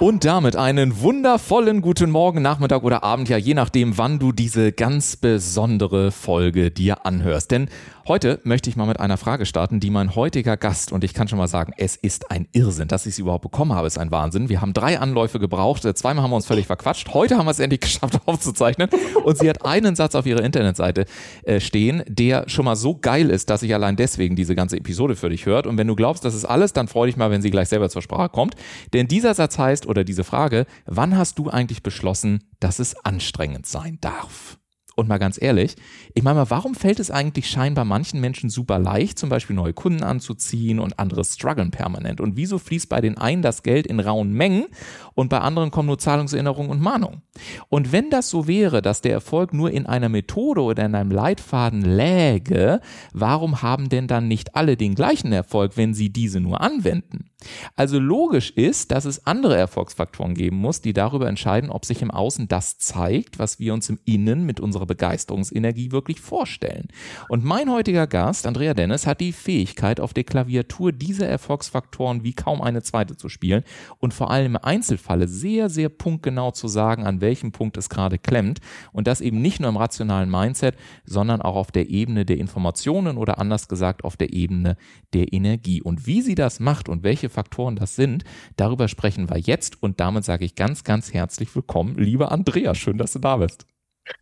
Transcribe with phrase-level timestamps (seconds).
[0.00, 4.70] Und damit einen wundervollen guten Morgen, Nachmittag oder Abend, ja je nachdem, wann du diese
[4.70, 7.50] ganz besondere Folge dir anhörst.
[7.50, 7.68] Denn
[8.08, 11.28] Heute möchte ich mal mit einer Frage starten, die mein heutiger Gast, und ich kann
[11.28, 14.10] schon mal sagen, es ist ein Irrsinn, dass ich sie überhaupt bekommen habe, ist ein
[14.10, 14.48] Wahnsinn.
[14.48, 17.58] Wir haben drei Anläufe gebraucht, zweimal haben wir uns völlig verquatscht, heute haben wir es
[17.58, 18.88] endlich geschafft aufzuzeichnen.
[19.24, 21.04] Und sie hat einen Satz auf ihrer Internetseite
[21.42, 25.14] äh, stehen, der schon mal so geil ist, dass ich allein deswegen diese ganze Episode
[25.14, 25.66] für dich hört.
[25.66, 27.90] Und wenn du glaubst, das ist alles, dann freu dich mal, wenn sie gleich selber
[27.90, 28.54] zur Sprache kommt,
[28.94, 33.66] denn dieser Satz heißt, oder diese Frage, wann hast du eigentlich beschlossen, dass es anstrengend
[33.66, 34.58] sein darf?
[34.98, 35.76] Und mal ganz ehrlich,
[36.14, 39.72] ich meine mal, warum fällt es eigentlich scheinbar manchen Menschen super leicht, zum Beispiel neue
[39.72, 42.20] Kunden anzuziehen und andere strugglen permanent?
[42.20, 44.66] Und wieso fließt bei den einen das Geld in rauen Mengen
[45.14, 47.22] und bei anderen kommen nur Zahlungserinnerungen und Mahnungen?
[47.68, 51.12] Und wenn das so wäre, dass der Erfolg nur in einer Methode oder in einem
[51.12, 52.80] Leitfaden läge,
[53.12, 57.30] warum haben denn dann nicht alle den gleichen Erfolg, wenn sie diese nur anwenden?
[57.76, 62.10] Also logisch ist, dass es andere Erfolgsfaktoren geben muss, die darüber entscheiden, ob sich im
[62.10, 66.88] Außen das zeigt, was wir uns im Innen mit unserer Begeisterungsenergie wirklich vorstellen.
[67.28, 72.32] Und mein heutiger Gast, Andrea Dennis, hat die Fähigkeit, auf der Klaviatur diese Erfolgsfaktoren wie
[72.32, 73.62] kaum eine zweite zu spielen
[73.98, 78.18] und vor allem im Einzelfalle sehr, sehr punktgenau zu sagen, an welchem Punkt es gerade
[78.18, 78.58] klemmt.
[78.92, 83.16] Und das eben nicht nur im rationalen Mindset, sondern auch auf der Ebene der Informationen
[83.16, 84.76] oder anders gesagt auf der Ebene
[85.12, 85.82] der Energie.
[85.82, 88.24] Und wie sie das macht und welche Faktoren das sind,
[88.56, 89.82] darüber sprechen wir jetzt.
[89.82, 92.74] Und damit sage ich ganz, ganz herzlich willkommen, liebe Andrea.
[92.74, 93.66] Schön, dass du da bist.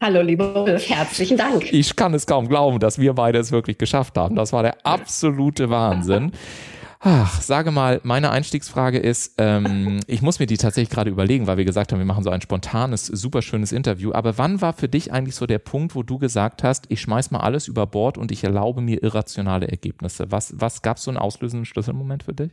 [0.00, 1.72] Hallo, lieber Ulf, herzlichen Dank.
[1.72, 4.34] Ich kann es kaum glauben, dass wir beide es wirklich geschafft haben.
[4.34, 6.32] Das war der absolute Wahnsinn.
[7.00, 11.56] Ach, sage mal, meine Einstiegsfrage ist, ähm, ich muss mir die tatsächlich gerade überlegen, weil
[11.56, 14.12] wir gesagt haben, wir machen so ein spontanes, super schönes Interview.
[14.12, 17.30] Aber wann war für dich eigentlich so der Punkt, wo du gesagt hast, ich schmeiß
[17.30, 20.32] mal alles über Bord und ich erlaube mir irrationale Ergebnisse?
[20.32, 22.52] Was, was gab es so einen auslösenden Schlüsselmoment für dich?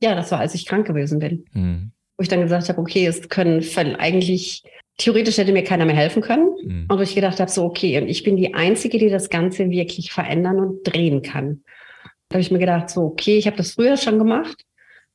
[0.00, 1.44] Ja, das war, als ich krank gewesen bin.
[1.52, 1.92] Mhm.
[2.16, 4.62] Wo ich dann gesagt habe, okay, es können eigentlich
[5.00, 6.50] theoretisch hätte mir keiner mehr helfen können.
[6.62, 6.86] Mhm.
[6.88, 9.70] Und wo ich gedacht habe, so, okay, und ich bin die Einzige, die das Ganze
[9.70, 11.62] wirklich verändern und drehen kann.
[12.28, 14.64] Da habe ich mir gedacht, so, okay, ich habe das früher schon gemacht,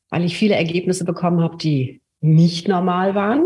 [0.09, 3.45] weil ich viele Ergebnisse bekommen habe, die nicht normal waren.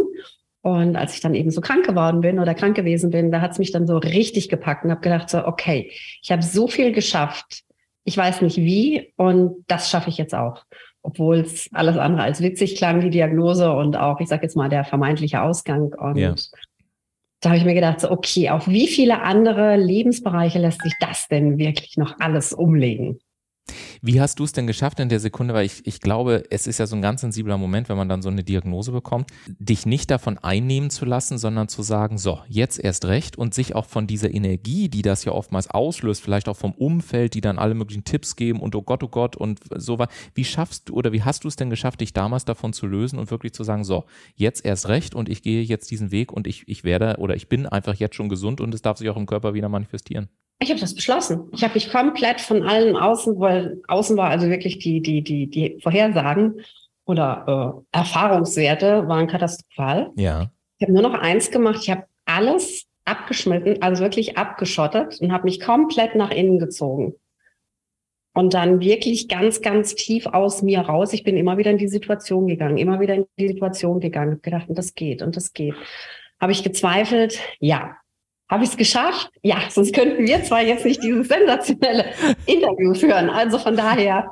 [0.61, 3.51] Und als ich dann eben so krank geworden bin oder krank gewesen bin, da hat
[3.51, 6.91] es mich dann so richtig gepackt und habe gedacht, so, okay, ich habe so viel
[6.91, 7.63] geschafft.
[8.03, 10.63] Ich weiß nicht wie und das schaffe ich jetzt auch.
[11.01, 14.69] Obwohl es alles andere als witzig klang, die Diagnose und auch, ich sage jetzt mal,
[14.69, 15.93] der vermeintliche Ausgang.
[15.93, 16.35] Und ja.
[17.41, 21.27] da habe ich mir gedacht, so, okay, auf wie viele andere Lebensbereiche lässt sich das
[21.27, 23.19] denn wirklich noch alles umlegen?
[24.01, 26.77] Wie hast du es denn geschafft in der Sekunde, weil ich, ich glaube, es ist
[26.77, 30.11] ja so ein ganz sensibler Moment, wenn man dann so eine Diagnose bekommt, dich nicht
[30.11, 34.07] davon einnehmen zu lassen, sondern zu sagen, so, jetzt erst recht und sich auch von
[34.07, 38.03] dieser Energie, die das ja oftmals auslöst, vielleicht auch vom Umfeld, die dann alle möglichen
[38.03, 40.07] Tipps geben und oh Gott, oh Gott und so war.
[40.33, 43.19] Wie schaffst du oder wie hast du es denn geschafft, dich damals davon zu lösen
[43.19, 44.05] und wirklich zu sagen, so,
[44.35, 47.49] jetzt erst recht und ich gehe jetzt diesen Weg und ich, ich werde oder ich
[47.49, 50.29] bin einfach jetzt schon gesund und es darf sich auch im Körper wieder manifestieren?
[50.61, 51.49] Ich habe das beschlossen.
[51.53, 55.47] Ich habe mich komplett von allen außen, weil außen war also wirklich die, die, die,
[55.47, 56.61] die Vorhersagen
[57.05, 60.11] oder äh, Erfahrungswerte waren katastrophal.
[60.15, 60.51] Ja.
[60.77, 61.79] Ich habe nur noch eins gemacht.
[61.81, 67.15] Ich habe alles abgeschnitten, also wirklich abgeschottet und habe mich komplett nach innen gezogen.
[68.33, 71.13] Und dann wirklich ganz, ganz tief aus mir raus.
[71.13, 74.41] Ich bin immer wieder in die Situation gegangen, immer wieder in die Situation gegangen, habe
[74.41, 75.73] gedacht, und das geht und das geht.
[76.39, 77.39] Habe ich gezweifelt?
[77.59, 77.97] Ja.
[78.49, 79.29] Habe ich es geschafft?
[79.43, 82.05] Ja, sonst könnten wir zwar jetzt nicht dieses sensationelle
[82.47, 83.29] Interview führen.
[83.29, 84.31] Also von daher,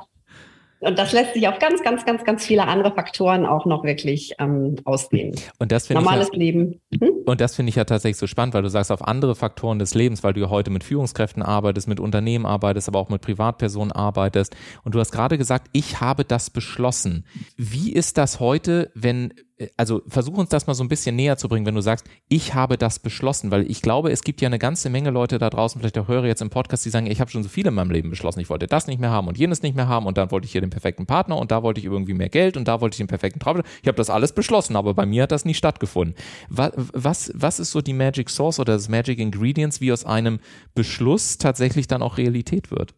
[0.80, 4.34] und das lässt sich auf ganz, ganz, ganz, ganz viele andere Faktoren auch noch wirklich
[4.40, 5.34] ähm, ausdehnen.
[5.58, 6.80] Und das Normales ich ja, Leben.
[7.00, 7.10] Hm?
[7.26, 9.94] Und das finde ich ja tatsächlich so spannend, weil du sagst, auf andere Faktoren des
[9.94, 13.92] Lebens, weil du ja heute mit Führungskräften arbeitest, mit Unternehmen arbeitest, aber auch mit Privatpersonen
[13.92, 14.56] arbeitest.
[14.82, 17.24] Und du hast gerade gesagt, ich habe das beschlossen.
[17.56, 19.32] Wie ist das heute, wenn
[19.76, 22.54] also versuch uns das mal so ein bisschen näher zu bringen, wenn du sagst, ich
[22.54, 25.80] habe das beschlossen, weil ich glaube, es gibt ja eine ganze Menge Leute da draußen,
[25.80, 27.90] vielleicht auch höre jetzt im Podcast, die sagen, ich habe schon so viel in meinem
[27.90, 30.30] Leben beschlossen, ich wollte das nicht mehr haben und jenes nicht mehr haben und dann
[30.30, 32.80] wollte ich hier den perfekten Partner und da wollte ich irgendwie mehr Geld und da
[32.80, 33.62] wollte ich den perfekten Traum.
[33.82, 36.14] Ich habe das alles beschlossen, aber bei mir hat das nicht stattgefunden.
[36.48, 40.38] Was, was, was ist so die Magic Source oder das Magic Ingredients, wie aus einem
[40.74, 42.94] Beschluss tatsächlich dann auch Realität wird?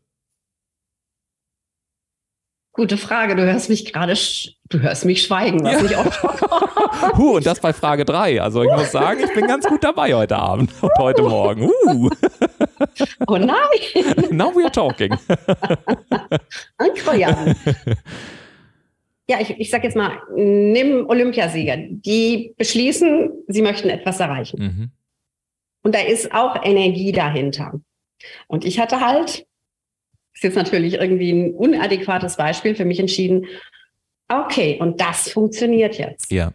[2.80, 3.36] Gute Frage.
[3.36, 4.14] Du hörst mich gerade,
[4.70, 5.84] du hörst mich schweigen, was ja.
[5.84, 7.12] ich auch.
[7.18, 8.40] Huh, und das bei Frage 3.
[8.40, 11.64] Also ich muss sagen, ich bin ganz gut dabei heute Abend und heute Morgen.
[11.64, 12.08] Uh.
[13.26, 13.58] Oh nein.
[14.30, 15.14] Now we are talking.
[16.82, 17.54] Incroyable.
[19.28, 21.76] Ja, ich, ich sage jetzt mal, nimm Olympiasieger.
[21.76, 24.58] Die beschließen, sie möchten etwas erreichen.
[24.58, 24.90] Mhm.
[25.82, 27.74] Und da ist auch Energie dahinter.
[28.46, 29.46] Und ich hatte halt
[30.40, 33.46] ist jetzt natürlich irgendwie ein unadäquates Beispiel für mich entschieden.
[34.26, 36.32] Okay, und das funktioniert jetzt.
[36.32, 36.52] Ja.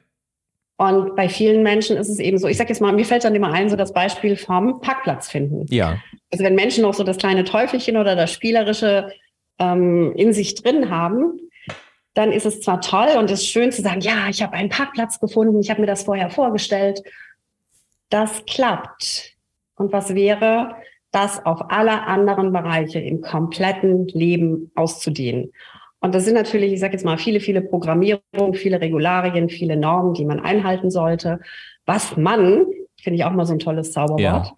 [0.78, 3.36] Und bei vielen Menschen ist es eben so, ich sage jetzt mal, mir fällt dann
[3.36, 5.68] immer ein, so das Beispiel vom Parkplatz finden.
[5.70, 6.02] Ja.
[6.32, 9.12] Also wenn Menschen noch so das kleine Teufelchen oder das Spielerische
[9.60, 11.40] ähm, in sich drin haben,
[12.16, 14.70] dann ist es zwar toll und es ist schön zu sagen, ja, ich habe einen
[14.70, 17.04] Parkplatz gefunden, ich habe mir das vorher vorgestellt.
[18.10, 19.36] Das klappt.
[19.76, 20.76] Und was wäre,
[21.16, 25.54] das auf alle anderen Bereiche im kompletten Leben auszudehnen.
[26.02, 30.14] Und das sind natürlich, ich sage jetzt mal, viele, viele Programmierungen, viele Regularien, viele Normen,
[30.14, 31.40] die man einhalten sollte.
[31.86, 32.66] Was man,
[33.02, 34.54] finde ich auch mal so ein tolles Zauberwort, ja.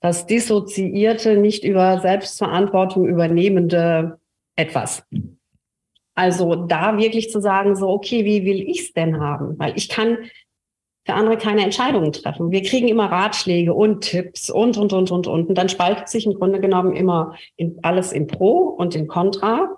[0.00, 4.18] das dissoziierte, nicht über Selbstverantwortung übernehmende
[4.56, 5.04] etwas.
[6.14, 9.58] Also da wirklich zu sagen, so, okay, wie will ich es denn haben?
[9.58, 10.16] Weil ich kann
[11.04, 12.50] für andere keine Entscheidungen treffen.
[12.50, 15.48] Wir kriegen immer Ratschläge und Tipps und, und, und, und, und.
[15.48, 19.76] Und dann spaltet sich im Grunde genommen immer in, alles in Pro und in Contra.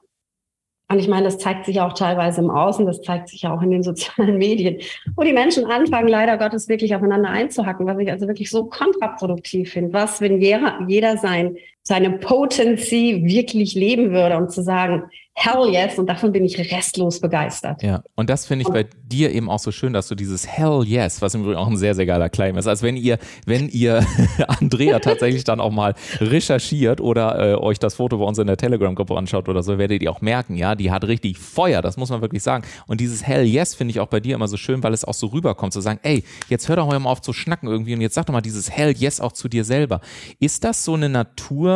[0.89, 3.71] Und ich meine, das zeigt sich auch teilweise im Außen, das zeigt sich auch in
[3.71, 4.79] den sozialen Medien,
[5.17, 9.73] wo die Menschen anfangen, leider Gottes wirklich aufeinander einzuhacken, was ich also wirklich so kontraproduktiv
[9.73, 9.93] finde.
[9.93, 15.99] Was, wenn jeder, jeder sein, seine Potency wirklich leben würde und zu sagen, Hell yes,
[15.99, 17.83] und davon bin ich restlos begeistert.
[17.83, 20.83] Ja, und das finde ich bei dir eben auch so schön, dass du dieses Hell
[20.85, 23.71] yes, was im Übrigen auch ein sehr, sehr geiler Claim ist, als wenn ihr, wenn
[23.71, 24.07] ihr
[24.47, 28.59] Andrea tatsächlich dann auch mal recherchiert oder äh, euch das Foto bei uns in der
[28.59, 32.11] Telegram-Gruppe anschaut oder so, werdet ihr auch merken, ja, die hat richtig Feuer, das muss
[32.11, 32.65] man wirklich sagen.
[32.87, 35.15] Und dieses Hell yes finde ich auch bei dir immer so schön, weil es auch
[35.15, 38.15] so rüberkommt, zu sagen, ey, jetzt hör doch mal auf zu schnacken irgendwie und jetzt
[38.15, 40.03] sag doch mal dieses Hell yes auch zu dir selber.
[40.41, 41.72] Ist das so eine Natur,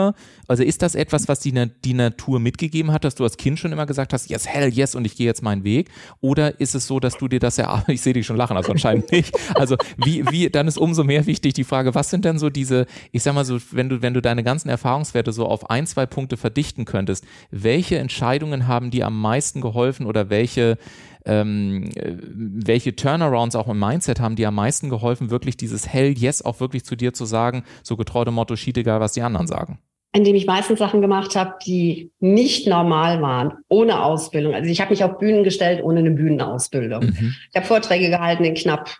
[0.48, 1.52] also ist das etwas, was die,
[1.84, 4.94] die Natur mitgegeben hat, dass du als Kind schon immer gesagt hast, yes, hell yes
[4.94, 5.90] und ich gehe jetzt meinen Weg?
[6.20, 8.72] Oder ist es so, dass du dir das ja, ich sehe dich schon lachen, also
[8.72, 9.36] anscheinend nicht.
[9.54, 12.86] Also wie, wie, dann ist umso mehr wichtig die Frage, was sind denn so diese,
[13.12, 16.06] ich sag mal so, wenn du, wenn du deine ganzen Erfahrungswerte so auf ein, zwei
[16.06, 20.78] Punkte verdichten könntest, welche Entscheidungen haben dir am meisten geholfen oder welche,
[21.26, 26.42] ähm, welche Turnarounds auch im Mindset haben die am meisten geholfen, wirklich dieses Hell Yes
[26.42, 29.46] auch wirklich zu dir zu sagen, so getreu dem Motto, schied egal, was die anderen
[29.46, 29.78] sagen?
[30.16, 34.54] in dem ich meistens Sachen gemacht habe, die nicht normal waren, ohne Ausbildung.
[34.54, 37.04] Also ich habe mich auf Bühnen gestellt ohne eine Bühnenausbildung.
[37.04, 37.34] Mhm.
[37.50, 38.96] Ich habe Vorträge gehalten in knapp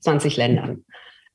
[0.00, 0.84] 20 Ländern.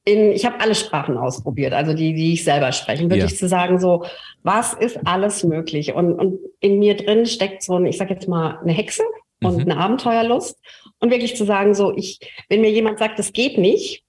[0.06, 3.04] In, ich habe alle Sprachen ausprobiert, also die, die ich selber spreche.
[3.12, 3.38] Wirklich ja.
[3.38, 4.06] zu sagen, so,
[4.42, 5.94] was ist alles möglich?
[5.94, 9.04] Und, und in mir drin steckt so ein, ich sage jetzt mal, eine Hexe
[9.44, 9.72] und mhm.
[9.72, 10.60] eine Abenteuerlust.
[11.00, 14.04] Und wirklich zu sagen, so, ich, wenn mir jemand sagt, es geht nicht,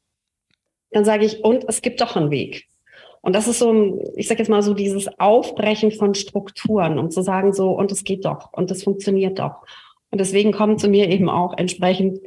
[0.91, 2.67] dann sage ich, und es gibt doch einen Weg.
[3.23, 7.23] Und das ist so, ich sage jetzt mal so dieses Aufbrechen von Strukturen, um zu
[7.23, 9.63] sagen so, und es geht doch und es funktioniert doch.
[10.11, 12.19] Und deswegen kommen zu mir eben auch entsprechend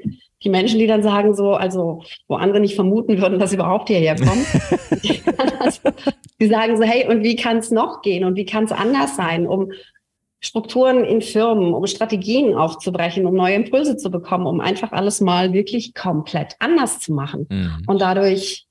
[0.44, 3.90] die Menschen, die dann sagen so, also wo andere nicht vermuten würden, dass sie überhaupt
[3.90, 4.46] hierher kommen.
[6.40, 9.16] die sagen so, hey, und wie kann es noch gehen und wie kann es anders
[9.16, 9.72] sein, um
[10.46, 15.54] Strukturen in Firmen, um Strategien aufzubrechen, um neue Impulse zu bekommen, um einfach alles mal
[15.54, 17.84] wirklich komplett anders zu machen mhm.
[17.88, 18.68] und dadurch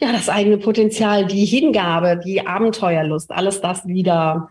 [0.00, 4.48] ja, das eigene Potenzial, die Hingabe, die Abenteuerlust, alles das wieder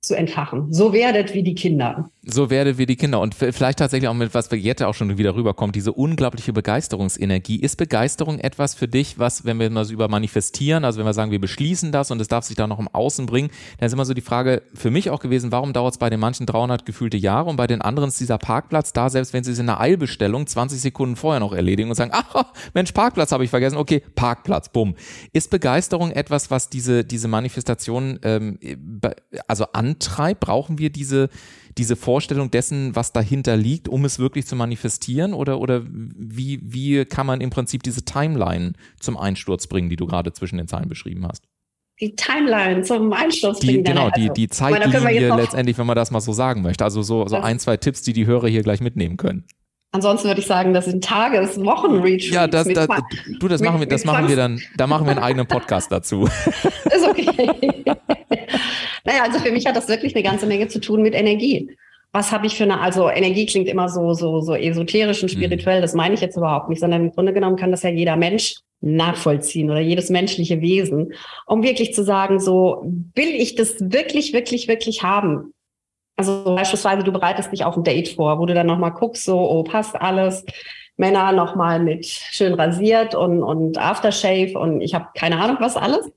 [0.00, 0.72] zu entfachen.
[0.72, 2.10] So werdet wie die Kinder.
[2.24, 3.20] So werdet wie die Kinder.
[3.20, 7.60] Und vielleicht tatsächlich auch mit was wir jetzt auch schon wieder rüberkommt, diese unglaubliche Begeisterungsenergie.
[7.60, 11.14] Ist Begeisterung etwas für dich, was, wenn wir mal so über manifestieren, also wenn wir
[11.14, 13.92] sagen, wir beschließen das und es darf sich da noch im Außen bringen, dann ist
[13.92, 16.84] immer so die Frage für mich auch gewesen, warum dauert es bei den manchen 300
[16.84, 19.68] gefühlte Jahre und bei den anderen ist dieser Parkplatz da, selbst wenn sie es in
[19.68, 23.76] einer Eilbestellung 20 Sekunden vorher noch erledigen und sagen, ach, Mensch, Parkplatz habe ich vergessen,
[23.76, 24.94] okay, Parkplatz, bumm.
[25.32, 28.58] Ist Begeisterung etwas, was diese, diese Manifestation ähm,
[29.48, 30.40] also an antreibt?
[30.40, 31.28] Brauchen wir diese,
[31.78, 35.32] diese Vorstellung dessen, was dahinter liegt, um es wirklich zu manifestieren?
[35.32, 40.04] Oder, oder wie, wie kann man im Prinzip diese Timeline zum Einsturz bringen, die du
[40.04, 41.48] gerade zwischen den Zeilen beschrieben hast?
[42.02, 43.84] Die Timeline zum Einsturz die, bringen.
[43.84, 46.84] Genau, die, die Zeitlinie letztendlich, wenn man das mal so sagen möchte.
[46.84, 49.46] Also so, so ein, zwei Tipps, die die Hörer hier gleich mitnehmen können.
[49.92, 52.28] Ansonsten würde ich sagen, das sind Tages-, Wochen-Retreats.
[52.28, 52.88] Ja, das, das,
[53.40, 56.24] du, das machen wir, das machen wir dann, da machen wir einen eigenen Podcast dazu.
[56.84, 57.84] Ist okay.
[59.04, 61.74] naja, also für mich hat das wirklich eine ganze Menge zu tun mit Energie.
[62.12, 65.38] Was habe ich für eine, also Energie klingt immer so, so, so esoterisch und mhm.
[65.38, 68.16] spirituell, das meine ich jetzt überhaupt nicht, sondern im Grunde genommen kann das ja jeder
[68.16, 71.14] Mensch nachvollziehen oder jedes menschliche Wesen,
[71.46, 75.54] um wirklich zu sagen, so will ich das wirklich, wirklich, wirklich haben?
[76.16, 79.38] Also beispielsweise, du bereitest dich auf ein Date vor, wo du dann nochmal guckst, so,
[79.38, 80.44] oh, passt alles.
[80.96, 86.10] Männer nochmal mit schön rasiert und, und Aftershave und ich habe keine Ahnung, was alles.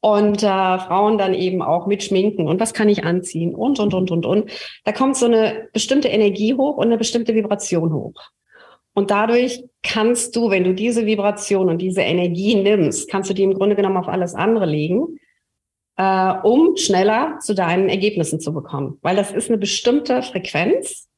[0.00, 0.46] Und äh,
[0.78, 4.26] Frauen dann eben auch mit Schminken und was kann ich anziehen und, und, und, und,
[4.26, 4.50] und.
[4.84, 8.14] Da kommt so eine bestimmte Energie hoch und eine bestimmte Vibration hoch.
[8.94, 13.42] Und dadurch kannst du, wenn du diese Vibration und diese Energie nimmst, kannst du die
[13.42, 15.18] im Grunde genommen auf alles andere legen
[15.96, 18.98] äh, um schneller zu deinen Ergebnissen zu bekommen.
[19.02, 21.08] Weil das ist eine bestimmte Frequenz,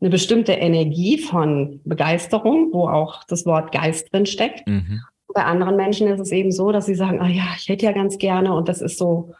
[0.00, 4.66] eine bestimmte Energie von Begeisterung, wo auch das Wort Geist drin steckt.
[4.66, 5.02] Mhm.
[5.34, 7.92] Bei anderen Menschen ist es eben so, dass sie sagen, ah ja, ich hätte ja
[7.92, 9.34] ganz gerne und das ist so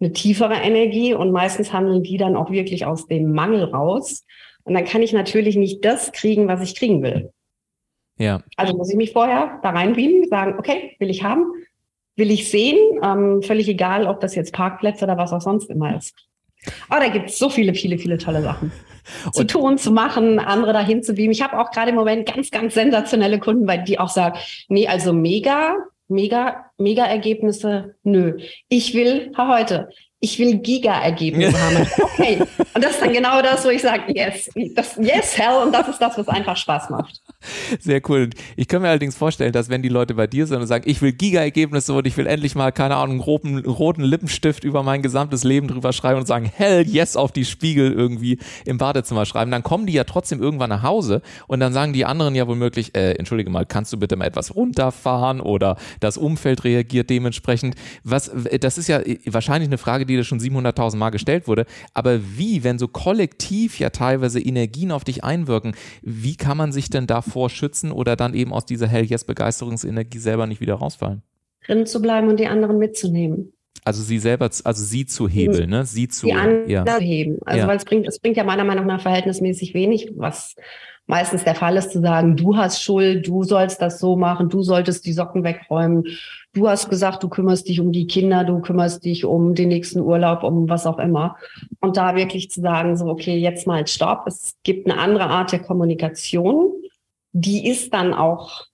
[0.00, 4.24] eine tiefere Energie und meistens handeln die dann auch wirklich aus dem Mangel raus.
[4.64, 7.32] Und dann kann ich natürlich nicht das kriegen, was ich kriegen will.
[8.18, 8.42] Ja.
[8.56, 11.46] Also muss ich mich vorher da reinbiegen, sagen, okay, will ich haben,
[12.16, 12.78] will ich sehen.
[13.02, 16.14] Ähm, völlig egal, ob das jetzt Parkplätze oder was auch sonst immer ist.
[16.88, 18.70] Aber da gibt es so viele, viele, viele tolle Sachen.
[19.32, 21.32] Zu tun, zu machen, andere dahin zu beamen.
[21.32, 24.86] Ich habe auch gerade im Moment ganz, ganz sensationelle Kunden, weil die auch sagen, nee,
[24.86, 25.76] also mega,
[26.08, 28.38] mega, mega Ergebnisse, nö.
[28.68, 29.88] Ich will heute,
[30.20, 31.86] ich will Giga-Ergebnisse haben.
[32.12, 32.42] Okay.
[32.74, 35.62] Und das ist dann genau das, wo ich sage, yes, das, yes, hell.
[35.64, 37.22] Und das ist das, was einfach Spaß macht.
[37.80, 38.30] Sehr cool.
[38.56, 41.02] Ich kann mir allerdings vorstellen, dass wenn die Leute bei dir sind und sagen, ich
[41.02, 45.02] will Giga-Ergebnisse und ich will endlich mal, keine Ahnung, einen roten, roten Lippenstift über mein
[45.02, 49.50] gesamtes Leben drüber schreiben und sagen, hell yes auf die Spiegel irgendwie im Badezimmer schreiben,
[49.50, 52.94] dann kommen die ja trotzdem irgendwann nach Hause und dann sagen die anderen ja womöglich,
[52.94, 57.74] äh, entschuldige mal, kannst du bitte mal etwas runterfahren oder das Umfeld reagiert dementsprechend.
[58.04, 58.30] Was,
[58.60, 61.66] das ist ja wahrscheinlich eine Frage, die dir schon 700.000 Mal gestellt wurde.
[61.94, 66.90] Aber wie, wenn so kollektiv ja teilweise Energien auf dich einwirken, wie kann man sich
[66.90, 71.22] denn davor schützen oder dann eben aus dieser Hell Yes Begeisterungsenergie selber nicht wieder rausfallen?
[71.66, 73.52] Drin zu bleiben und die anderen mitzunehmen.
[73.84, 75.84] Also sie selber, also sie zu hebeln, ne?
[75.84, 76.98] Sie zu die anderen ja.
[76.98, 77.38] heben.
[77.44, 77.66] Also ja.
[77.66, 80.54] weil es bringt, es bringt ja meiner Meinung nach verhältnismäßig wenig, was
[81.06, 84.62] meistens der Fall ist, zu sagen, du hast Schuld, du sollst das so machen, du
[84.62, 86.04] solltest die Socken wegräumen,
[86.52, 90.00] du hast gesagt, du kümmerst dich um die Kinder, du kümmerst dich um den nächsten
[90.00, 91.36] Urlaub, um was auch immer.
[91.80, 94.24] Und da wirklich zu sagen, so, okay, jetzt mal Stopp.
[94.26, 96.72] Es gibt eine andere Art der Kommunikation,
[97.32, 98.66] die ist dann auch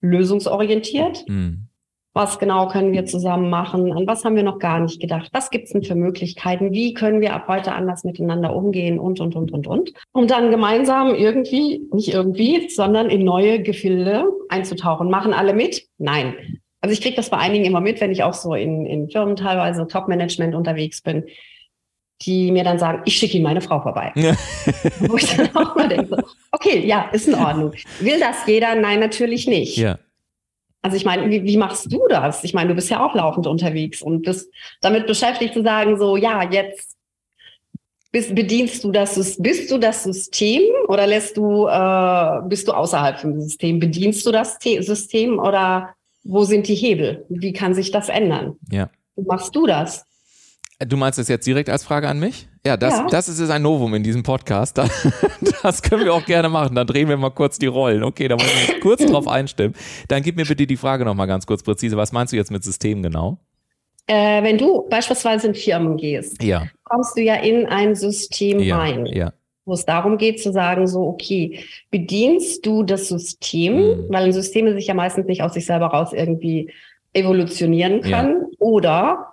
[0.00, 1.28] lösungsorientiert.
[1.28, 1.66] Mhm.
[2.12, 3.92] Was genau können wir zusammen machen?
[3.92, 5.28] An was haben wir noch gar nicht gedacht?
[5.32, 6.72] Was gibt es denn für Möglichkeiten?
[6.72, 8.98] Wie können wir ab heute anders miteinander umgehen?
[8.98, 9.92] Und, und, und, und, und.
[10.12, 15.08] Um dann gemeinsam irgendwie, nicht irgendwie, sondern in neue Gefilde einzutauchen.
[15.08, 15.86] Machen alle mit?
[15.98, 16.34] Nein.
[16.80, 19.36] Also ich kriege das bei einigen immer mit, wenn ich auch so in, in Firmen
[19.36, 21.26] teilweise Top-Management unterwegs bin,
[22.22, 24.12] die mir dann sagen, ich schicke Ihnen meine Frau vorbei.
[24.14, 24.34] Ja.
[25.00, 26.22] Wo ich dann auch mal denke,
[26.52, 27.72] okay, ja, ist in Ordnung.
[28.00, 28.74] Will das jeder?
[28.74, 29.76] Nein, natürlich nicht.
[29.76, 29.98] Ja.
[30.82, 32.44] Also ich meine, wie, wie machst du das?
[32.44, 34.50] Ich meine, du bist ja auch laufend unterwegs und bist
[34.80, 36.96] damit beschäftigt zu sagen, so, ja, jetzt
[38.12, 43.20] bist, bedienst du das, bist du das System oder lässt du, äh, bist du außerhalb
[43.20, 43.78] vom System?
[43.78, 47.24] Bedienst du das System oder wo sind die Hebel?
[47.28, 48.56] Wie kann sich das ändern?
[48.70, 48.90] Ja.
[49.16, 50.04] Wie machst du das?
[50.86, 52.48] Du meinst das jetzt direkt als Frage an mich?
[52.64, 53.06] Ja, das, ja.
[53.10, 54.80] das ist ein Novum in diesem Podcast.
[55.62, 56.74] Das können wir auch gerne machen.
[56.74, 58.02] Dann drehen wir mal kurz die Rollen.
[58.02, 59.74] Okay, da muss ich kurz drauf einstimmen.
[60.08, 61.98] Dann gib mir bitte die Frage nochmal ganz kurz präzise.
[61.98, 63.38] Was meinst du jetzt mit System genau?
[64.06, 66.66] Äh, wenn du beispielsweise in Firmen gehst, ja.
[66.84, 69.04] kommst du ja in ein System ja, rein.
[69.04, 69.34] Ja.
[69.66, 71.60] Wo es darum geht zu sagen, so, okay,
[71.90, 74.06] bedienst du das System, mhm.
[74.08, 76.72] weil ein System sich ja meistens nicht aus sich selber raus irgendwie
[77.12, 79.29] evolutionieren kann, oder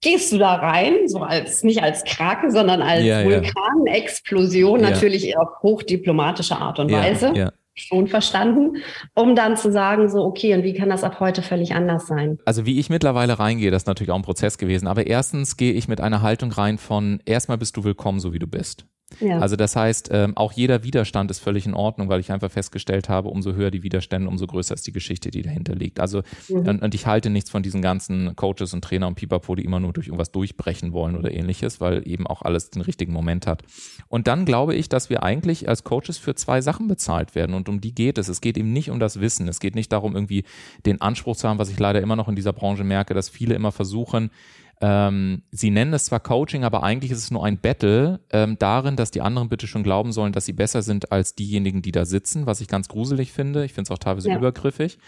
[0.00, 4.90] gehst du da rein, so als nicht als Krake, sondern als ja, Vulkanexplosion, ja.
[4.90, 7.32] natürlich auf hochdiplomatische Art und Weise.
[7.34, 7.50] Ja,
[7.80, 8.78] schon verstanden,
[9.14, 12.38] um dann zu sagen, so, okay, und wie kann das ab heute völlig anders sein?
[12.44, 15.72] Also wie ich mittlerweile reingehe, das ist natürlich auch ein Prozess gewesen, aber erstens gehe
[15.72, 18.84] ich mit einer Haltung rein von, erstmal bist du willkommen, so wie du bist.
[19.20, 19.38] Ja.
[19.38, 23.08] Also das heißt, ähm, auch jeder Widerstand ist völlig in Ordnung, weil ich einfach festgestellt
[23.08, 25.98] habe, umso höher die Widerstände, umso größer ist die Geschichte, die dahinter liegt.
[25.98, 26.68] Also mhm.
[26.68, 29.80] und, und, ich halte nichts von diesen ganzen Coaches und Trainer und Pipapo, die immer
[29.80, 33.62] nur durch irgendwas durchbrechen wollen oder ähnliches, weil eben auch alles den richtigen Moment hat.
[34.08, 37.68] Und dann glaube ich, dass wir eigentlich als Coaches für zwei Sachen bezahlt werden und
[37.68, 38.28] um die geht es.
[38.28, 39.48] Es geht eben nicht um das Wissen.
[39.48, 40.44] Es geht nicht darum, irgendwie
[40.86, 43.54] den Anspruch zu haben, was ich leider immer noch in dieser Branche merke, dass viele
[43.54, 44.30] immer versuchen,
[44.80, 48.96] ähm, sie nennen es zwar Coaching, aber eigentlich ist es nur ein Battle ähm, darin,
[48.96, 52.04] dass die anderen bitte schon glauben sollen, dass sie besser sind als diejenigen, die da
[52.04, 53.64] sitzen, was ich ganz gruselig finde.
[53.64, 54.36] Ich finde es auch teilweise ja.
[54.36, 54.98] übergriffig.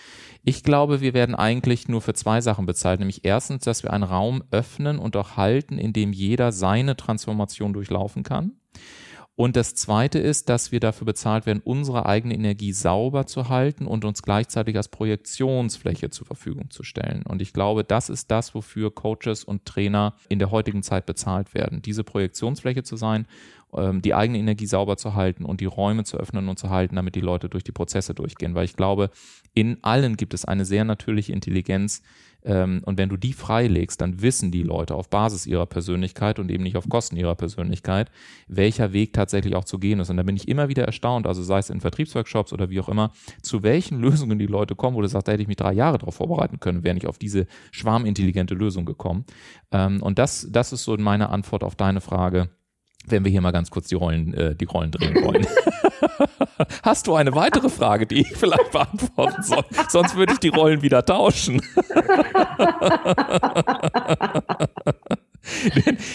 [0.44, 4.04] Ich glaube, wir werden eigentlich nur für zwei Sachen bezahlt, nämlich erstens, dass wir einen
[4.04, 8.52] Raum öffnen und auch halten, in dem jeder seine Transformation durchlaufen kann.
[9.40, 13.87] Und das Zweite ist, dass wir dafür bezahlt werden, unsere eigene Energie sauber zu halten
[13.87, 17.23] und uns gleichzeitig als Projektionsfläche zur Verfügung zu stellen.
[17.23, 21.54] Und ich glaube, das ist das, wofür Coaches und Trainer in der heutigen Zeit bezahlt
[21.54, 21.80] werden.
[21.80, 23.26] Diese Projektionsfläche zu sein,
[23.73, 26.97] ähm, die eigene Energie sauber zu halten und die Räume zu öffnen und zu halten,
[26.97, 28.54] damit die Leute durch die Prozesse durchgehen.
[28.54, 29.09] Weil ich glaube,
[29.54, 32.02] in allen gibt es eine sehr natürliche Intelligenz,
[32.44, 36.50] ähm, und wenn du die freilegst, dann wissen die Leute auf Basis ihrer Persönlichkeit und
[36.50, 38.11] eben nicht auf Kosten ihrer Persönlichkeit,
[38.49, 40.11] welcher Weg tatsächlich auch zu gehen ist.
[40.11, 42.88] Und da bin ich immer wieder erstaunt, also sei es in Vertriebsworkshops oder wie auch
[42.88, 45.73] immer, zu welchen Lösungen die Leute kommen, wo du sagst, da hätte ich mich drei
[45.73, 49.25] Jahre darauf vorbereiten können, wäre nicht auf diese schwarmintelligente Lösung gekommen.
[49.73, 52.50] Ähm, und das, das ist so meine Antwort auf deine Frage
[53.07, 55.47] wenn wir hier mal ganz kurz die Rollen, äh, die Rollen drehen wollen.
[56.83, 59.64] Hast du eine weitere Frage, die ich vielleicht beantworten soll?
[59.88, 61.61] Sonst würde ich die Rollen wieder tauschen.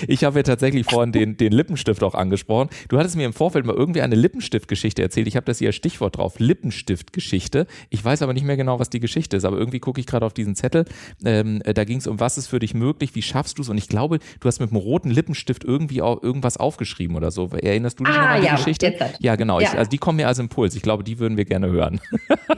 [0.08, 2.70] ich habe ja tatsächlich vorhin den, den Lippenstift auch angesprochen.
[2.90, 5.28] Du hattest mir im Vorfeld mal irgendwie eine Lippenstiftgeschichte erzählt.
[5.28, 6.40] Ich habe das hier als Stichwort drauf.
[6.40, 7.68] Lippenstiftgeschichte.
[7.90, 10.26] Ich weiß aber nicht mehr genau, was die Geschichte ist, aber irgendwie gucke ich gerade
[10.26, 10.86] auf diesen Zettel.
[11.24, 13.70] Ähm, da ging es um, was ist für dich möglich, wie schaffst du es?
[13.70, 17.50] Und ich glaube, du hast mit einem roten Lippenstift irgendwie auch irgendwas aufgeschrieben oder so.
[17.50, 18.86] Erinnerst du dich ah, noch an die ja, Geschichte?
[18.88, 19.18] Jetzt.
[19.20, 19.60] Ja, genau.
[19.60, 19.70] Ja.
[19.70, 20.76] Ich, also die kommen mir als Impuls.
[20.76, 22.00] Ich glaube, die würden wir gerne hören.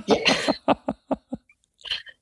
[0.07, 0.15] Ja.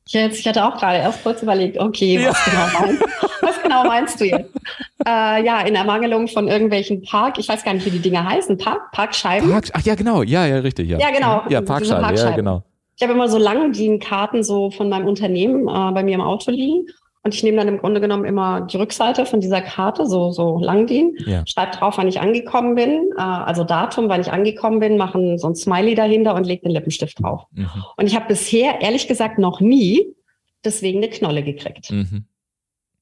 [0.07, 3.31] Jetzt, ich hatte auch gerade erst kurz überlegt, okay, was, genau, was
[3.81, 4.51] genau meinst du jetzt?
[5.07, 8.57] Äh, ja, in Ermangelung von irgendwelchen Park, ich weiß gar nicht, wie die Dinger heißen,
[8.57, 9.51] Park, Parkscheiben.
[9.51, 10.97] Park, ach ja, genau, ja, ja, richtig, ja.
[10.97, 11.43] Ja, genau.
[11.47, 12.31] Ja, Parkscheiben, Parkscheiben.
[12.31, 12.63] ja, genau.
[12.95, 16.87] Ich habe immer so Langdienkarten so von meinem Unternehmen äh, bei mir im Auto liegen.
[17.21, 20.59] Und ich nehme dann im Grunde genommen immer die Rückseite von dieser Karte, so, so
[20.59, 21.43] Langdien, ja.
[21.45, 25.47] schreibe drauf, wann ich angekommen bin, äh, also Datum, wann ich angekommen bin, machen so
[25.47, 27.43] ein Smiley dahinter und lege den Lippenstift drauf.
[27.51, 27.69] Mhm.
[27.97, 30.15] Und ich habe bisher, ehrlich gesagt, noch nie
[30.63, 31.91] deswegen eine Knolle gekriegt.
[31.91, 32.25] Mhm.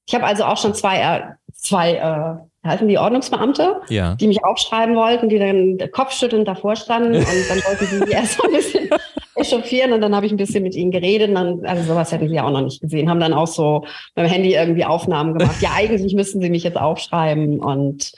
[0.06, 4.14] Ich habe also auch schon zwei, äh, zwei äh, heißen die Ordnungsbeamte, ja.
[4.14, 8.38] die mich aufschreiben wollten, die dann kopfschüttelnd davor standen und dann wollten sie mich erst
[8.38, 8.90] so ein bisschen
[9.34, 11.28] echauffieren und dann habe ich ein bisschen mit ihnen geredet.
[11.28, 13.84] Und dann, also sowas hätten sie ja auch noch nicht gesehen, haben dann auch so
[14.14, 15.60] beim Handy irgendwie Aufnahmen gemacht.
[15.60, 18.12] Ja, eigentlich müssten sie mich jetzt aufschreiben und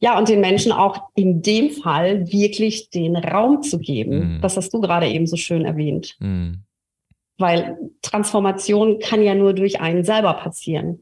[0.00, 4.36] ja, und den Menschen auch in dem Fall wirklich den Raum zu geben.
[4.36, 4.40] Mhm.
[4.40, 6.14] Das hast du gerade eben so schön erwähnt.
[6.20, 6.62] Mhm.
[7.36, 11.00] Weil Transformation kann ja nur durch einen selber passieren.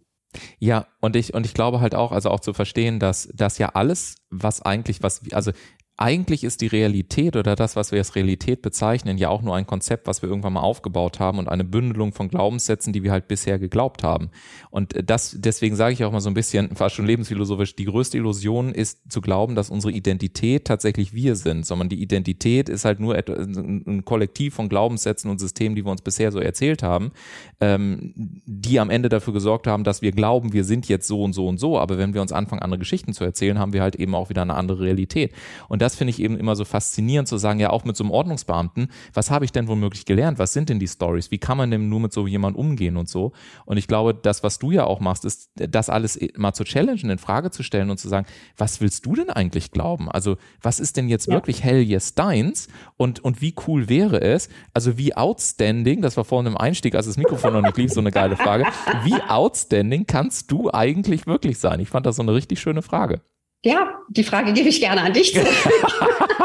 [0.59, 3.71] Ja, und ich, und ich glaube halt auch, also auch zu verstehen, dass das ja
[3.71, 5.53] alles, was eigentlich, was, also
[5.99, 9.67] eigentlich ist die Realität oder das, was wir als Realität bezeichnen, ja auch nur ein
[9.67, 13.29] Konzept, was wir irgendwann mal aufgebaut haben und eine Bündelung von Glaubenssätzen, die wir halt
[13.29, 14.31] bisher geglaubt haben.
[14.71, 18.19] Und das, deswegen sage ich auch mal so ein bisschen, fast schon lebensphilosophisch, die größte
[18.19, 23.01] Illusion ist zu glauben, dass unsere Identität tatsächlich wir sind, sondern die Identität ist halt
[23.01, 27.13] nur ein Kollektiv von Glaubenssätzen und Systemen, die wir uns bisher so erzählt haben,
[27.61, 28.13] ähm,
[28.45, 31.47] die am Ende dafür gesorgt haben, dass wir glauben, wir sind jetzt so und so
[31.47, 31.79] und so.
[31.79, 34.43] Aber wenn wir uns anfangen, andere Geschichten zu erzählen, haben wir halt eben auch wieder
[34.43, 35.33] eine andere Realität.
[35.69, 38.11] Und das finde ich eben immer so faszinierend zu sagen, ja auch mit so einem
[38.11, 40.41] Ordnungsbeamten, was habe ich denn womöglich gelernt?
[40.41, 41.31] Was sind denn die Stories?
[41.31, 43.33] Wie kann man denn nur mit so jemandem umgehen und so?
[43.67, 47.09] Und ich glaube, das, was du ja auch machst, ist, das alles mal zu challengen,
[47.09, 50.11] in Frage zu stellen und zu sagen, was willst du denn eigentlich glauben?
[50.11, 51.35] Also, was ist denn jetzt ja.
[51.35, 52.67] wirklich hell yes deins?
[52.97, 54.49] Und, und wie cool wäre es?
[54.75, 58.01] Also, wie outstanding, das war vorhin im Einstieg, als das Mikrofon noch nicht lief, so
[58.01, 58.65] eine geile Frage.
[59.05, 61.79] Wie outstanding kannst du eigentlich wirklich sein?
[61.79, 63.21] Ich fand das so eine richtig schöne Frage.
[63.67, 65.35] Ja, die Frage gebe ich gerne an dich.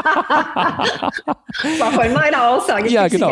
[1.78, 2.86] War voll meine Aussage.
[2.86, 3.30] Ich ja, genau.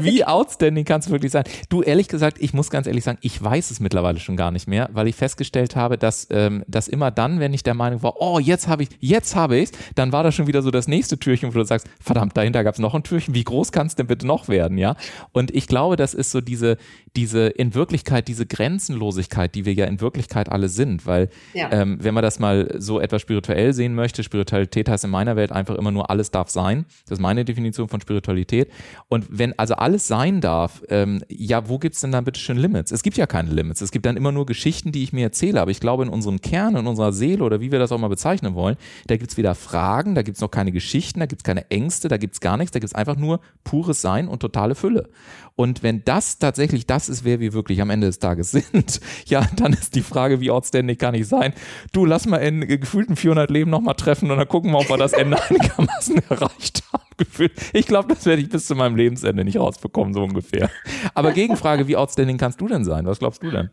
[0.00, 1.44] Wie outstanding kannst du wirklich sein?
[1.68, 4.68] Du, ehrlich gesagt, ich muss ganz ehrlich sagen, ich weiß es mittlerweile schon gar nicht
[4.68, 8.20] mehr, weil ich festgestellt habe, dass, ähm, dass immer dann, wenn ich der Meinung war,
[8.20, 11.18] oh, jetzt habe ich, jetzt habe ich dann war da schon wieder so das nächste
[11.18, 13.94] Türchen, wo du sagst, verdammt, dahinter gab es noch ein Türchen, wie groß kann es
[13.94, 14.96] denn bitte noch werden, ja?
[15.32, 16.76] Und ich glaube, das ist so diese,
[17.16, 21.70] diese, in Wirklichkeit, diese Grenzenlosigkeit, die wir ja in Wirklichkeit alle sind, weil, ja.
[21.72, 25.52] ähm, wenn man das mal so etwas spirituell sehen möchte, Spiritualität heißt in meiner Welt
[25.52, 26.86] einfach immer nur, alles darf sein.
[27.04, 28.70] Das ist meine Definition von Spiritualität.
[29.08, 32.56] Und wenn also alles sein darf, ähm, ja, wo gibt es denn dann bitte schön
[32.56, 32.92] Limits?
[32.92, 33.80] Es gibt ja keine Limits.
[33.80, 35.60] Es gibt dann immer nur Geschichten, die ich mir erzähle.
[35.60, 38.08] Aber ich glaube, in unserem Kern, in unserer Seele oder wie wir das auch mal
[38.08, 41.40] bezeichnen wollen, da gibt es weder Fragen, da gibt es noch keine Geschichten, da gibt
[41.40, 44.28] es keine Ängste, da gibt es gar nichts, da gibt es einfach nur pures Sein
[44.28, 45.08] und totale Fülle.
[45.56, 49.46] Und wenn das tatsächlich das ist, wer wir wirklich am Ende des Tages sind, ja,
[49.56, 51.54] dann ist die Frage, wie outstanding kann ich sein?
[51.92, 54.96] Du, lass mal in gefühlten 400 Leben nochmal treffen und dann gucken wir, ob wir
[54.96, 57.04] das Ende einigermaßen erreicht haben.
[57.16, 57.52] Gefühlt.
[57.72, 60.70] Ich glaube, das werde ich bis zu meinem Lebensende nicht rausbekommen, so ungefähr.
[61.14, 63.06] Aber Gegenfrage, wie outstanding kannst du denn sein?
[63.06, 63.70] Was glaubst du denn?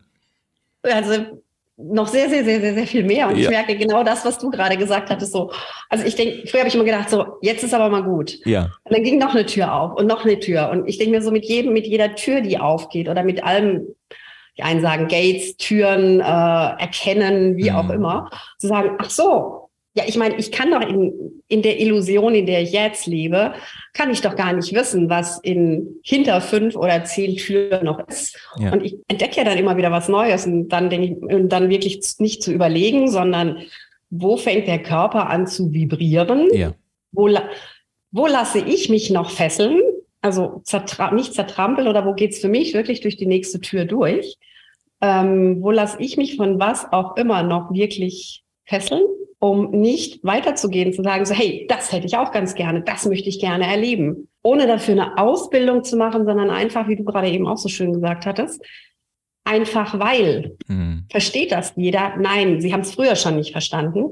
[0.84, 1.42] Also
[1.84, 3.28] noch sehr, sehr, sehr, sehr, sehr viel mehr.
[3.28, 3.44] Und ja.
[3.44, 5.32] ich merke genau das, was du gerade gesagt hattest.
[5.32, 5.52] So,
[5.90, 8.38] also ich denke, früher habe ich immer gedacht, so, jetzt ist aber mal gut.
[8.46, 8.72] Ja.
[8.84, 10.70] Und dann ging noch eine Tür auf und noch eine Tür.
[10.70, 13.88] Und ich denke mir so mit jedem, mit jeder Tür, die aufgeht oder mit allem,
[14.58, 17.76] die einen sagen Gates, Türen, äh, erkennen, wie mhm.
[17.76, 21.80] auch immer, zu sagen, ach so, Ja, ich meine, ich kann doch in, in der
[21.82, 23.54] Illusion, in der ich jetzt lebe,
[23.94, 28.40] kann ich doch gar nicht wissen, was in hinter fünf oder zehn Türen noch ist.
[28.58, 28.72] Ja.
[28.72, 31.70] Und ich entdecke ja dann immer wieder was Neues und dann denke ich, und dann
[31.70, 33.64] wirklich nicht zu überlegen, sondern
[34.10, 36.48] wo fängt der Körper an zu vibrieren?
[36.54, 36.74] Ja.
[37.12, 37.30] Wo,
[38.12, 39.82] wo lasse ich mich noch fesseln?
[40.22, 44.38] Also zertra nicht zertrampeln oder wo geht's für mich wirklich durch die nächste Tür durch?
[45.02, 49.02] Ähm, wo lasse ich mich von was auch immer noch wirklich fesseln?
[49.42, 53.28] Um nicht weiterzugehen, zu sagen, so, hey, das hätte ich auch ganz gerne, das möchte
[53.28, 54.30] ich gerne erleben.
[54.44, 57.92] Ohne dafür eine Ausbildung zu machen, sondern einfach, wie du gerade eben auch so schön
[57.92, 58.64] gesagt hattest,
[59.44, 60.56] einfach weil.
[60.68, 61.06] Mhm.
[61.10, 62.18] Versteht das jeder?
[62.18, 64.12] Nein, sie haben es früher schon nicht verstanden.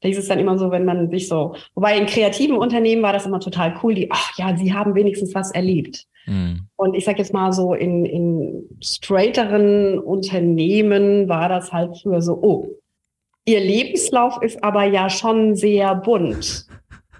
[0.00, 3.12] Da hieß es dann immer so, wenn man sich so, wobei in kreativen Unternehmen war
[3.12, 6.06] das immer total cool, die, ach ja, sie haben wenigstens was erlebt.
[6.24, 6.68] Mhm.
[6.76, 12.38] Und ich sag jetzt mal so, in, in straighteren Unternehmen war das halt früher so,
[12.40, 12.79] oh,
[13.46, 16.66] Ihr Lebenslauf ist aber ja schon sehr bunt.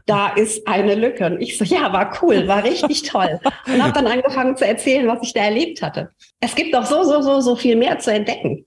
[0.07, 1.27] Da ist eine Lücke.
[1.27, 3.41] Und ich so, ja, war cool, war richtig toll.
[3.67, 6.11] Und habe dann angefangen zu erzählen, was ich da erlebt hatte.
[6.41, 8.67] Es gibt doch so, so, so, so viel mehr zu entdecken.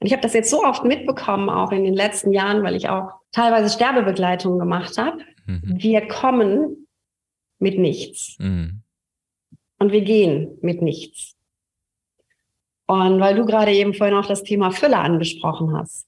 [0.00, 2.88] Und ich habe das jetzt so oft mitbekommen, auch in den letzten Jahren, weil ich
[2.88, 5.18] auch teilweise Sterbebegleitungen gemacht habe.
[5.46, 5.62] Mhm.
[5.64, 6.86] Wir kommen
[7.58, 8.36] mit nichts.
[8.38, 8.82] Mhm.
[9.78, 11.34] Und wir gehen mit nichts.
[12.86, 16.06] Und weil du gerade eben vorhin auch das Thema Fülle angesprochen hast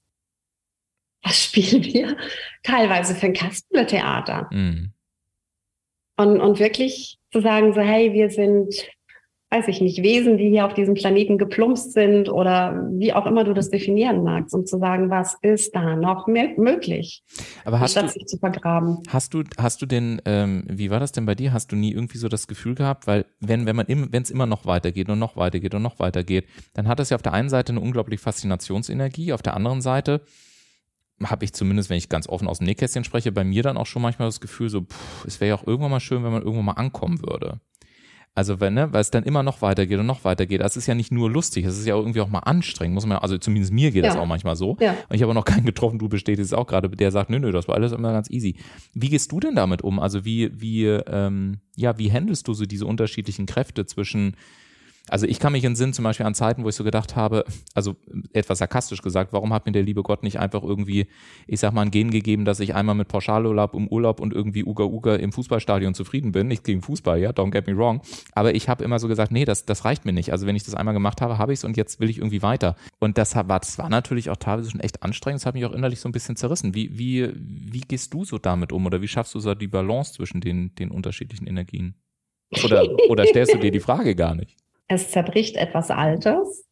[1.23, 2.17] was spielen wir?
[2.63, 4.49] Teilweise für ein Kasperletheater.
[4.51, 4.91] Mhm.
[6.17, 8.73] Und, und wirklich zu sagen, so, hey, wir sind,
[9.51, 13.43] weiß ich nicht, Wesen, die hier auf diesem Planeten geplumpst sind oder wie auch immer
[13.43, 17.23] du das definieren magst, um zu sagen, was ist da noch möglich,
[17.65, 19.03] Aber hast statt du, sich zu vergraben.
[19.09, 21.53] Hast du, hast du denn, ähm, wie war das denn bei dir?
[21.53, 24.47] Hast du nie irgendwie so das Gefühl gehabt, weil wenn, wenn man wenn es immer
[24.47, 27.49] noch weitergeht und noch weitergeht und noch weitergeht, dann hat das ja auf der einen
[27.49, 30.21] Seite eine unglaubliche Faszinationsenergie, auf der anderen Seite
[31.23, 33.85] habe ich zumindest, wenn ich ganz offen aus dem Nähkästchen spreche, bei mir dann auch
[33.85, 36.43] schon manchmal das Gefühl, so, pff, es wäre ja auch irgendwann mal schön, wenn man
[36.43, 37.59] irgendwann mal ankommen würde.
[38.37, 40.61] Also wenn, ne, weil es dann immer noch weitergeht und noch weitergeht.
[40.61, 43.17] Das ist ja nicht nur lustig, es ist ja irgendwie auch mal anstrengend, muss man,
[43.17, 44.11] also zumindest mir geht ja.
[44.11, 44.77] das auch manchmal so.
[44.79, 44.91] Ja.
[45.09, 47.51] Und ich habe noch keinen getroffen, du bestätigst es auch gerade, der sagt, nö, nö,
[47.51, 48.55] das war alles immer ganz easy.
[48.93, 49.99] Wie gehst du denn damit um?
[49.99, 54.35] Also wie, wie, ähm, ja, wie handelst du so diese unterschiedlichen Kräfte zwischen
[55.09, 57.45] also ich kann mich in Sinn zum Beispiel an Zeiten, wo ich so gedacht habe,
[57.73, 57.95] also
[58.33, 61.07] etwas sarkastisch gesagt, warum hat mir der liebe Gott nicht einfach irgendwie,
[61.47, 64.63] ich sag mal, ein Gen gegeben, dass ich einmal mit Pauschalurlaub im Urlaub und irgendwie
[64.63, 66.47] Uga Uga im Fußballstadion zufrieden bin.
[66.47, 68.01] Nicht gegen Fußball, ja, don't get me wrong.
[68.33, 70.31] Aber ich habe immer so gesagt, nee, das, das reicht mir nicht.
[70.31, 72.41] Also wenn ich das einmal gemacht habe, habe ich es und jetzt will ich irgendwie
[72.41, 72.75] weiter.
[72.99, 75.41] Und das war, das war natürlich auch teilweise schon echt anstrengend.
[75.41, 76.75] Das hat mich auch innerlich so ein bisschen zerrissen.
[76.75, 80.13] Wie, wie, wie gehst du so damit um oder wie schaffst du so die Balance
[80.13, 81.95] zwischen den, den unterschiedlichen Energien?
[82.63, 84.55] Oder, oder stellst du dir die Frage gar nicht?
[84.87, 86.65] Es zerbricht etwas Altes,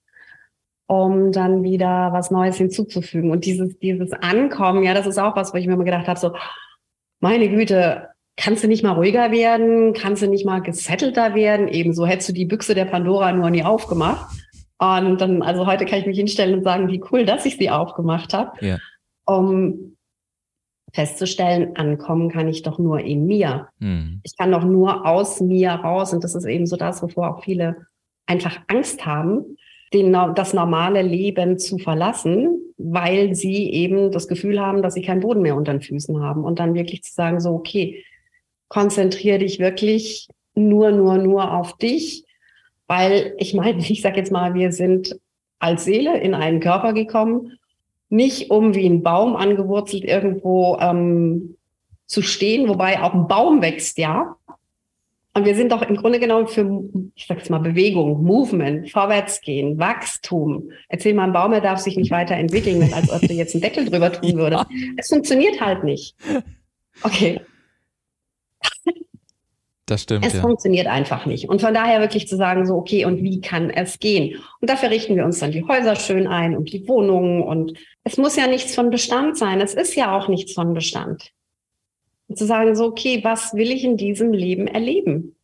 [0.87, 3.31] um dann wieder was Neues hinzuzufügen.
[3.31, 6.19] Und dieses, dieses Ankommen, ja, das ist auch was, wo ich mir immer gedacht habe,
[6.19, 6.33] so,
[7.19, 9.93] meine Güte, kannst du nicht mal ruhiger werden?
[9.93, 11.67] Kannst du nicht mal gesettelter werden?
[11.67, 14.35] Ebenso hättest du die Büchse der Pandora nur nie aufgemacht.
[14.77, 17.69] Und dann, also heute kann ich mich hinstellen und sagen, wie cool, dass ich sie
[17.69, 18.65] aufgemacht habe.
[18.65, 18.77] Ja.
[19.25, 19.95] Um
[20.93, 23.67] festzustellen, ankommen kann ich doch nur in mir.
[23.79, 24.21] Mhm.
[24.23, 26.13] Ich kann doch nur aus mir raus.
[26.13, 27.87] Und das ist eben so das, wovor auch viele
[28.25, 29.57] einfach Angst haben,
[29.93, 35.21] den, das normale Leben zu verlassen, weil sie eben das Gefühl haben, dass sie keinen
[35.21, 36.43] Boden mehr unter den Füßen haben.
[36.43, 38.03] Und dann wirklich zu sagen, so, okay,
[38.67, 42.25] konzentriere dich wirklich nur, nur, nur auf dich.
[42.87, 45.19] Weil ich meine, ich sage jetzt mal, wir sind
[45.59, 47.57] als Seele in einen Körper gekommen,
[48.09, 51.55] nicht um wie ein Baum angewurzelt irgendwo ähm,
[52.05, 54.35] zu stehen, wobei auch ein Baum wächst, ja.
[55.37, 56.65] Und wir sind doch im Grunde genommen für,
[57.13, 60.71] ich sag's mal, Bewegung, Movement, Vorwärtsgehen, Wachstum.
[60.87, 63.83] Erzähl mal, ein Baum, er darf sich nicht weiterentwickeln, als ob du jetzt einen Deckel
[63.83, 64.65] drüber tun würdest.
[64.69, 64.77] Ja.
[64.95, 66.15] Es funktioniert halt nicht.
[67.03, 67.41] Okay.
[69.85, 70.25] Das stimmt.
[70.25, 70.41] Es ja.
[70.41, 71.49] funktioniert einfach nicht.
[71.49, 74.41] Und von daher wirklich zu sagen, so, okay, und wie kann es gehen?
[74.61, 77.43] Und dafür richten wir uns dann die Häuser schön ein und die Wohnungen.
[77.43, 79.59] Und es muss ja nichts von Bestand sein.
[79.59, 81.33] Es ist ja auch nichts von Bestand.
[82.27, 85.35] Und zu sagen, so, okay, was will ich in diesem Leben erleben?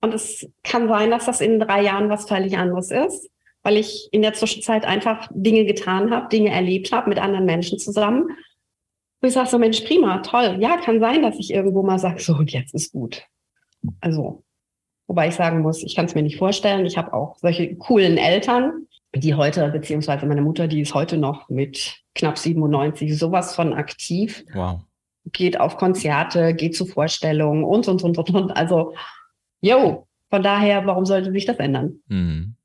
[0.00, 3.30] Und es kann sein, dass das in drei Jahren was völlig anderes ist,
[3.62, 7.78] weil ich in der Zwischenzeit einfach Dinge getan habe, Dinge erlebt habe mit anderen Menschen
[7.78, 8.28] zusammen.
[9.20, 10.58] Wo ich sage so, Mensch, prima, toll.
[10.60, 13.22] Ja, kann sein, dass ich irgendwo mal sage, so, und jetzt ist gut.
[14.00, 14.42] Also,
[15.06, 16.84] wobei ich sagen muss, ich kann es mir nicht vorstellen.
[16.84, 21.48] Ich habe auch solche coolen Eltern, die heute, beziehungsweise meine Mutter, die ist heute noch
[21.48, 24.44] mit knapp 97 sowas von aktiv.
[24.52, 24.80] Wow
[25.32, 28.50] geht auf Konzerte, geht zu Vorstellungen und, und, und, und, und.
[28.52, 28.94] Also,
[29.60, 32.00] yo, von daher, warum sollte sich das ändern?
[32.08, 32.56] Mhm.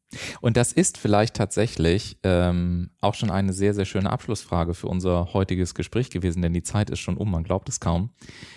[0.41, 5.33] Und das ist vielleicht tatsächlich ähm, auch schon eine sehr, sehr schöne Abschlussfrage für unser
[5.33, 8.09] heutiges Gespräch gewesen, denn die Zeit ist schon um, man glaubt es kaum.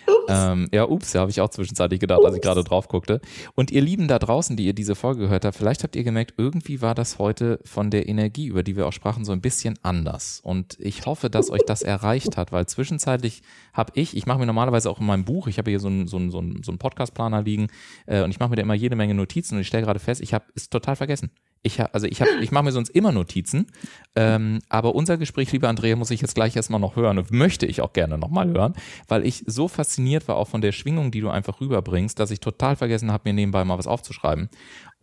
[0.07, 0.25] Ups.
[0.29, 2.27] Ähm, ja, ups, ja, habe ich auch zwischenzeitlich gedacht, ups.
[2.27, 3.21] als ich gerade drauf guckte.
[3.55, 6.35] Und ihr Lieben da draußen, die ihr diese Folge gehört habt, vielleicht habt ihr gemerkt,
[6.37, 9.79] irgendwie war das heute von der Energie, über die wir auch sprachen, so ein bisschen
[9.83, 10.41] anders.
[10.43, 14.47] Und ich hoffe, dass euch das erreicht hat, weil zwischenzeitlich habe ich, ich mache mir
[14.47, 16.79] normalerweise auch in meinem Buch, ich habe hier so einen so so ein, so ein
[16.79, 17.69] Podcast-Planer liegen
[18.07, 20.21] äh, und ich mache mir da immer jede Menge Notizen und ich stelle gerade fest,
[20.21, 21.31] ich habe es total vergessen.
[21.65, 23.69] Ich hab, also ich habe, ich mache mir sonst immer Notizen,
[24.17, 27.67] ähm, aber unser Gespräch, lieber Andrea, muss ich jetzt gleich erstmal noch hören und möchte
[27.67, 28.75] ich auch gerne nochmal hören,
[29.07, 32.41] weil ich so fasziniert war auch von der Schwingung, die du einfach rüberbringst, dass ich
[32.41, 34.49] total vergessen habe, mir nebenbei mal was aufzuschreiben.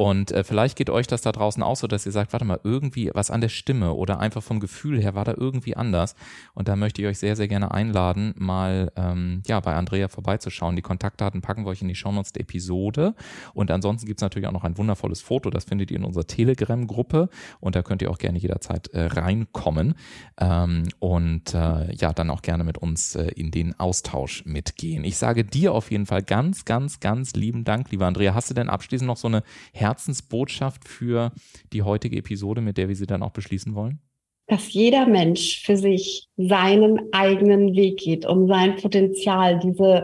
[0.01, 2.62] Und äh, vielleicht geht euch das da draußen auch so, dass ihr sagt, warte mal,
[2.63, 6.15] irgendwie was an der Stimme oder einfach vom Gefühl her war da irgendwie anders.
[6.53, 10.77] Und da möchte ich euch sehr, sehr gerne einladen, mal ähm, ja bei Andrea vorbeizuschauen.
[10.77, 13.13] Die Kontaktdaten packen wir euch in die Shownotes der Episode.
[13.53, 17.27] Und ansonsten gibt's natürlich auch noch ein wundervolles Foto, das findet ihr in unserer Telegram-Gruppe
[17.59, 19.95] und da könnt ihr auch gerne jederzeit äh, reinkommen
[20.39, 25.03] ähm, und äh, ja, dann auch gerne mit uns äh, in den Austausch mitgehen.
[25.03, 28.33] Ich sage dir auf jeden Fall ganz, ganz, ganz lieben Dank, lieber Andrea.
[28.33, 29.43] Hast du denn abschließend noch so eine
[29.89, 31.32] Herzensbotschaft für
[31.73, 33.99] die heutige Episode, mit der wir sie dann auch beschließen wollen?
[34.47, 40.04] Dass jeder Mensch für sich seinen eigenen Weg geht, um sein Potenzial, diese,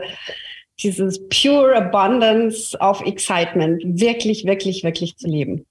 [0.80, 5.64] dieses pure Abundance of Excitement wirklich, wirklich, wirklich zu leben.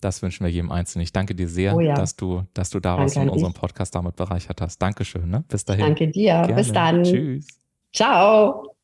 [0.00, 1.04] Das wünschen wir jedem Einzelnen.
[1.04, 1.94] Ich danke dir sehr, oh ja.
[1.94, 4.78] dass du, dass du da warst und unseren Podcast damit bereichert hast.
[4.78, 5.30] Dankeschön.
[5.30, 5.44] Ne?
[5.48, 5.86] Bis dahin.
[5.86, 6.32] Danke dir.
[6.32, 6.54] Gerne.
[6.54, 7.02] Bis dann.
[7.02, 7.46] Tschüss.
[7.92, 8.74] Ciao.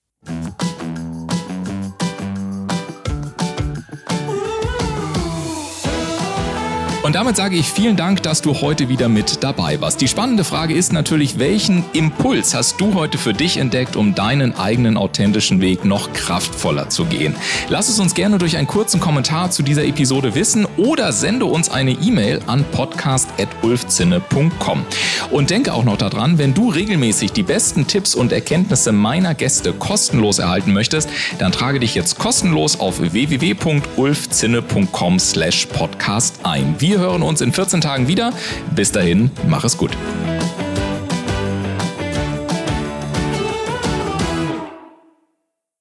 [7.12, 10.00] Und damit sage ich vielen Dank, dass du heute wieder mit dabei warst.
[10.00, 14.56] Die spannende Frage ist natürlich, welchen Impuls hast du heute für dich entdeckt, um deinen
[14.56, 17.34] eigenen authentischen Weg noch kraftvoller zu gehen?
[17.68, 21.70] Lass es uns gerne durch einen kurzen Kommentar zu dieser Episode wissen oder sende uns
[21.70, 24.84] eine E-Mail an podcast.ulfzinne.com.
[25.30, 29.72] Und denke auch noch daran, wenn du regelmäßig die besten Tipps und Erkenntnisse meiner Gäste
[29.72, 31.08] kostenlos erhalten möchtest,
[31.38, 36.76] dann trage dich jetzt kostenlos auf www.ulfzinne.com slash podcast ein.
[36.78, 38.32] Wir hören uns in 14 Tagen wieder.
[38.74, 39.92] Bis dahin, mach es gut.